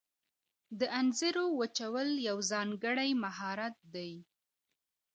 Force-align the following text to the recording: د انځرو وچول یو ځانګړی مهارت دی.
د 0.79 0.81
انځرو 0.99 1.45
وچول 1.59 2.09
یو 2.27 2.37
ځانګړی 2.51 3.09
مهارت 3.23 3.75
دی. 3.93 4.13